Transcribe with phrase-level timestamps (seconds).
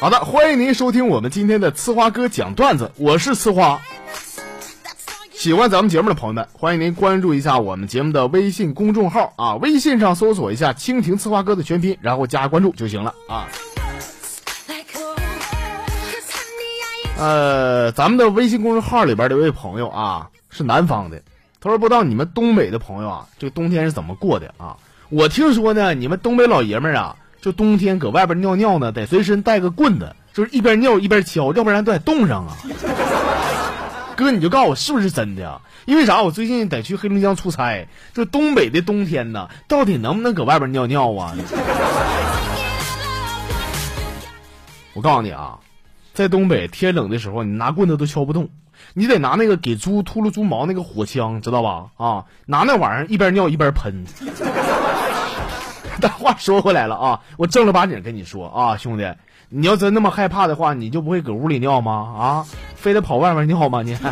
[0.00, 3.80] 好的，欢迎您收听我们今天的呲花哥讲段子，我是呲花。
[5.32, 13.48] 喜欢咱们节目的朋友们，欢迎您关注一下我们节目的微信公众号啊，微信上搜索一下“蜻蜓呲花哥”的全拼，然后加关注就行了啊。
[17.16, 21.20] 呃，咱们的微信公众号里边的一位朋友啊，是南方的，
[21.60, 24.76] 他说不知道你们东北的朋友啊，这个冬天是怎么过的啊？
[25.10, 27.16] 我听说呢，你们东北老爷们儿啊。
[27.40, 32.56] 就冬天搁外边尿尿呢，得随身带个棍子，就是一边尿一边敲，要不然都得冻上啊。
[34.16, 35.60] 哥，你就告诉我是不是真的？
[35.86, 36.20] 因为啥？
[36.20, 41.32] 我最近得去黑龙江出差，这东北的冬天呢，到底能不能搁外边尿尿啊？
[44.94, 45.60] 我告诉你啊，
[46.14, 48.48] 在东北天冷的时候，你拿棍子都敲不动，
[48.94, 51.84] 你得拿那个给猪秃噜猪毛那个火枪，知道吧？
[51.96, 54.04] 啊，拿那玩意儿一边尿一边喷。
[56.00, 59.12] 但话说回来了啊，我正儿八经跟你说啊，兄弟，
[59.48, 61.92] 你要真那么害怕的话，你就不会搁屋里尿吗？
[61.92, 62.46] 啊，
[62.76, 63.82] 非得跑外面尿吗？
[63.82, 63.96] 你？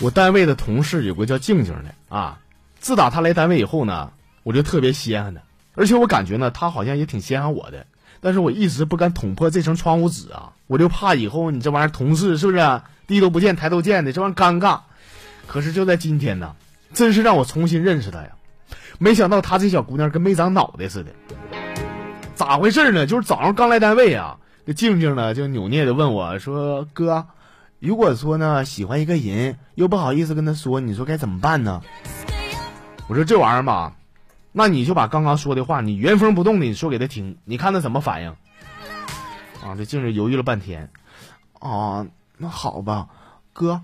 [0.00, 2.38] 我单位的同事有个叫静静的啊，
[2.78, 4.10] 自打他来单位以后呢，
[4.42, 5.40] 我就特别稀罕他，
[5.74, 7.86] 而且我感觉呢，他好像也挺稀罕我的，
[8.20, 12.80] 但是我一直不敢捅破这层窗户纸啊，我就怕以后你这玩意儿同事是不是？
[13.08, 14.80] 低头不见抬头见的，这玩意儿尴尬。
[15.46, 16.54] 可是就在今天呢，
[16.92, 18.28] 真是让我重新认识她呀！
[18.98, 21.10] 没想到她这小姑娘跟没长脑袋似的。
[22.34, 23.06] 咋回事呢？
[23.06, 27.26] 就是早上刚来单位啊，这静静呢就扭捏的问我说：“哥，
[27.80, 31.82] 如果说呢喜欢一个人，又不好意思跟他说，你说该怎么办呢？”
[33.08, 33.96] 我说：“这玩意儿吧，
[34.52, 38.28] 那你就把刚刚说的话，你原封不动的你说给他听，你看他怎么反应。”
[39.64, 40.90] 啊，这静静犹豫了半天，
[41.58, 42.06] 啊。
[42.40, 43.08] 那好吧，
[43.52, 43.80] 哥，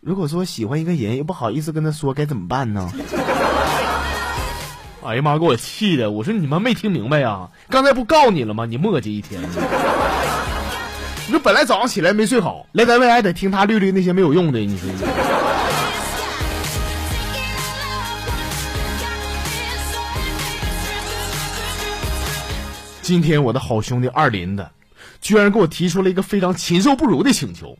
[0.00, 2.88] 如果说喜欢一个人又不好意思跟他说，该怎么办呢？
[5.04, 6.10] 哎呀妈，给我气的！
[6.10, 7.48] 我说你们没听明白呀？
[7.68, 8.64] 刚才不告你了吗？
[8.64, 9.40] 你磨叽一天。
[11.26, 14.88] 你说本来早上起来没睡好，来单位还得听他绿绿那些没有用的，你说。
[23.02, 24.66] 今天我的好兄弟二林子，
[25.20, 27.78] 居然给我提出了一个非常禽兽不如的请求。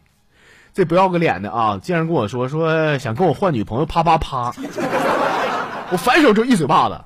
[0.76, 1.81] 这不要个脸的啊！
[1.82, 4.53] 竟然跟我说说想跟我换女朋友，啪啪啪！
[5.91, 7.00] 我反手就一嘴巴子。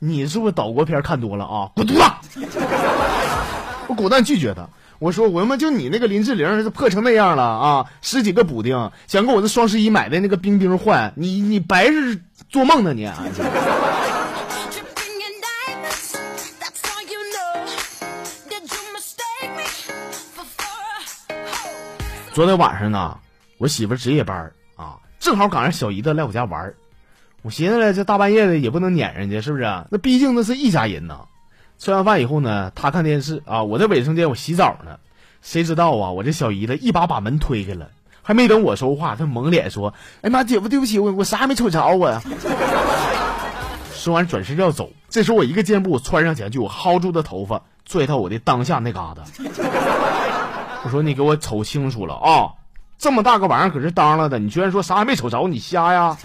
[0.00, 1.70] 你是不是岛国片看多了啊？
[1.76, 2.40] 滚犊子！
[3.86, 4.66] 我果断拒绝他。
[4.98, 7.86] 我说我他妈就你那个林志玲破成那样了啊！
[8.00, 13.08] 十几个补丁想跟我这双十一买的那个冰冰换，你你白日做梦呢你！
[22.32, 23.18] 昨天晚上呢，
[23.58, 26.72] 我媳妇值夜班啊，正好赶上小姨子来我家玩
[27.42, 29.64] 我寻思了，这大半夜的也不能撵人家，是不是？
[29.90, 31.26] 那毕竟那是一家人呐。
[31.78, 34.98] 吃完饭以后呢，她看电视啊，我在卫生间我洗澡呢。
[35.42, 37.90] 谁知道啊，我这小姨子一把把门推开了，
[38.22, 39.92] 还没等我说话，她蒙脸说
[40.22, 42.22] ：“哎妈，姐夫，对不起，我我啥也没瞅着我呀。
[43.92, 49.22] ”说完转身要走，这时候我一个箭步窜上前去，我薅住她头发，拽到我的当下那嘎达。
[50.84, 52.52] 我说你给我瞅清楚了啊！
[52.98, 56.16] 这么大个玩意儿搁这当了的，你居然说啥也没瞅着，你瞎呀？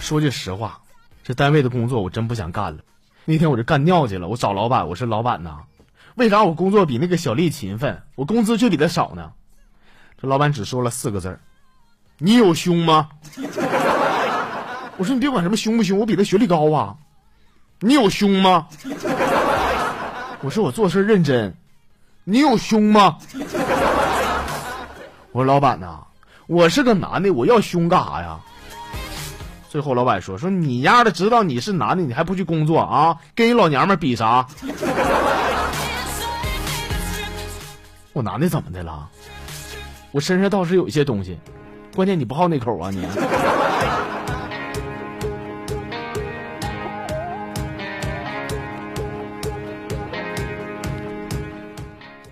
[0.00, 0.80] 说句实话，
[1.22, 2.82] 这单位的工作我真不想干了。
[3.24, 5.58] 那天我就干尿去了，我找老板，我说老板呐，
[6.16, 9.30] 为啥我工作比那个小丽勤奋，我工资却比她少呢？
[10.20, 11.40] 这老板只说了四个字儿：
[12.18, 13.10] 你有胸吗？
[14.98, 16.96] 我说你别管什么胸不胸，我比她学历高啊。
[17.82, 18.66] 你有胸吗？
[20.42, 21.54] 我说我做事认真。
[22.24, 23.16] 你有胸吗？
[25.32, 26.00] 我说老板呐，
[26.46, 28.38] 我是个男的，我要胸干啥呀？
[29.70, 33.16] 最后老板说说你丫的知道你是男的，你还不去工作啊？
[33.34, 34.46] 跟你老娘们比啥？
[38.12, 39.08] 我男的怎么的了？
[40.10, 41.38] 我身上倒是有一些东西，
[41.94, 43.06] 关键你不好那口啊你。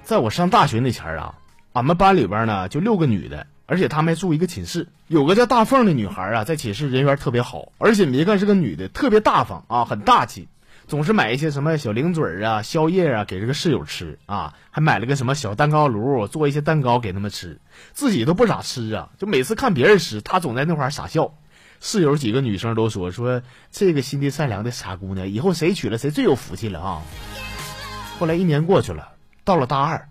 [0.08, 1.34] 在我上大学那前儿啊，
[1.75, 4.88] 俺们班里边呢就六个女的，而且她们还住一个寝室。
[5.06, 10.49] 有个叫大凤的女孩啊，在寝室人缘特别好，而且你看是个女的，特别大方啊，很大气，
[10.87, 17.61] 总是买一些什么小零嘴啊、宵夜啊给这个室友吃啊，还买了个什么小蛋糕炉，做一些蛋糕给他们吃，
[17.93, 21.34] 自己都不咋吃啊，就每次看别人吃，她总在那块傻笑。
[21.82, 27.02] 室友几个女生都说说这个心地善良的傻姑娘，以后谁娶了谁最有福气了啊。
[28.19, 29.11] 后来一年过去了，
[29.48, 30.10] 到了大二，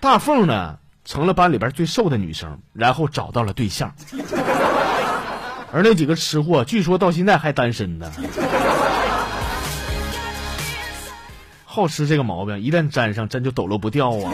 [0.00, 3.94] 大凤呢成了班里边最瘦的女生，然后找到了对象。
[5.72, 8.10] 而那几个吃货，据说到现在还单身呢。
[11.64, 14.32] 好吃这个毛病，一旦沾上，真就抖落不掉啊！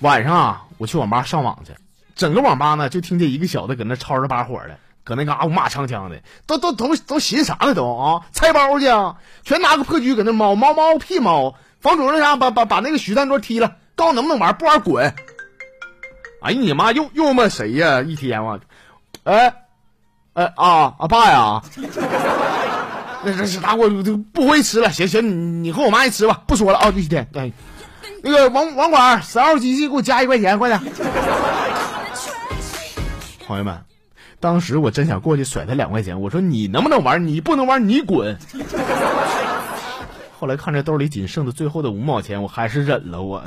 [0.00, 1.72] 晚上啊，我去网吧上网去，
[2.20, 7.72] 整个网吧呢就听见一个小子搁那吵着把火的，搁那嘎五马长枪的，都都都都寻啥呢？
[7.72, 11.54] 都啊，拆包去啊，全拿个破狙搁那猫猫猫屁猫！
[11.80, 15.14] 房主任啥把把把那个许三桌踢了，告诉能不能玩，不玩滚！
[16.42, 18.02] 哎你妈，又又骂谁呀？
[18.02, 18.60] 一天我，
[19.24, 19.54] 哎，
[20.34, 21.62] 哎啊啊爸呀！
[23.24, 27.50] 那这是打我就不回吃了，行行，你你和我妈一吃吧，不说了啊，一天哎。
[28.22, 30.78] 那个网网管十号机器给我加一块钱，快点！
[33.50, 33.82] 朋友们，
[34.38, 37.26] 当时我真想过去甩他两块钱，我说你能不能玩？
[37.26, 38.38] 你不能玩，你滚！
[40.38, 43.20] 后来看着兜里仅剩的最后的五毛钱，我还是忍了。
[43.22, 43.42] 我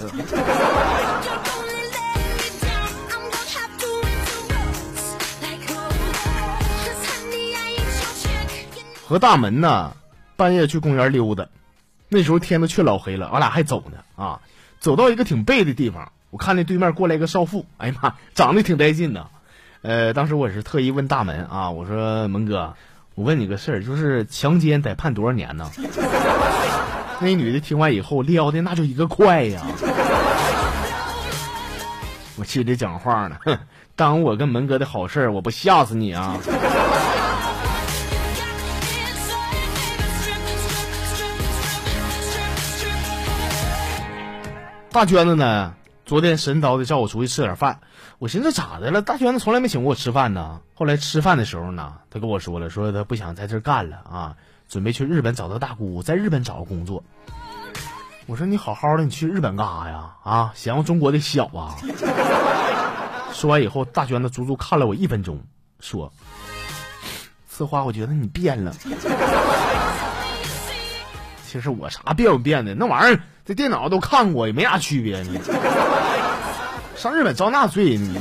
[9.07, 9.95] 和大门呢，
[10.35, 11.47] 半夜去公园溜达，
[12.09, 14.41] 那时候天都却老黑了，我俩还走呢啊。
[14.81, 19.27] 走到一个挺背的地方，我看见对面过来一个少妇，哎呀妈，长得挺带劲的。
[19.83, 22.73] 呃，当时我也是特意问大门啊，我说门哥，
[23.15, 25.69] 我问你个事儿，就是强奸得判多少年呢？
[27.19, 29.61] 那女的听完以后撩的那就一个快呀！
[32.37, 33.59] 我心里讲话呢，哼，
[33.97, 36.37] 耽误我跟门哥的好事儿我不吓死你啊！
[44.93, 45.73] 大娟子呢？
[46.05, 47.79] 昨天神叨的叫我出去吃点饭，
[48.19, 49.01] 我寻思咋的了？
[49.01, 50.61] 大娟子从来没请过我吃饭呢。
[50.75, 54.35] 后来吃饭的时候呢，他跟我说了，说他不想在这干了啊，
[54.69, 57.03] 准备去日本找他大姑，在日本找个工作。
[58.25, 60.11] 我说你好好的，你去日本干啥呀？
[60.23, 61.75] 啊，嫌我中国的小啊？
[63.33, 65.41] 说完以后，大娟子足足看了我一分钟，
[65.81, 66.13] 说
[67.49, 68.73] ：“此话我觉得你变了。”
[71.45, 75.41] 其实我啥变不变的，那玩意儿在电脑都看过，也没啥区别呢。
[76.95, 78.19] 上日本遭那罪呢？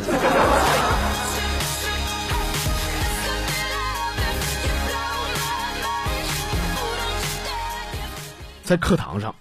[8.64, 9.34] 在课堂上，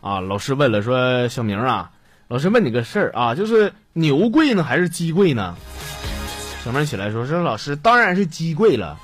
[0.00, 1.90] 啊，老师问了，说小明啊，
[2.28, 5.56] 老师问你个事儿啊，就是牛贵呢还是鸡贵呢？
[6.64, 8.96] 小明起来说，说老师当然是鸡贵了。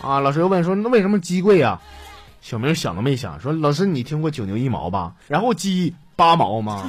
[0.00, 1.80] 啊，老师又问说，那为什么鸡贵啊？
[2.40, 5.12] 小明想都没想，说：“老师，你听过九牛一毛吧？
[5.26, 6.86] 然后鸡八毛吗？”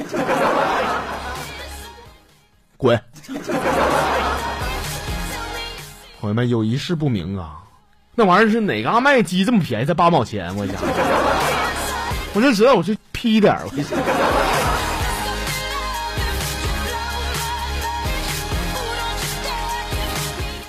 [2.79, 2.97] 滚！
[6.21, 7.57] 朋友们有一事不明啊，
[8.15, 10.55] 那玩意儿是哪嘎卖鸡这么便宜，才八毛钱？
[10.55, 10.75] 我讲，
[12.33, 13.67] 我就知道我去批点儿。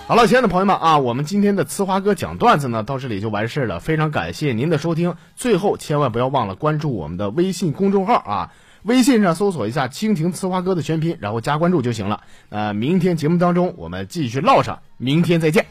[0.09, 3.79] 好了，亲爱的朋友们啊，我们今天的呲花哥讲段子呢，到这里就完事儿了。
[3.79, 8.51] 非常感谢您的收听，最后千万不要忘了关注我们的微信公众号啊，
[8.83, 12.21] 微信上搜索一下“蜻蜓呲花哥”的全拼，然后加关注就行了。
[12.49, 15.65] 呃，明天节目当中我们继续唠上，明天再见。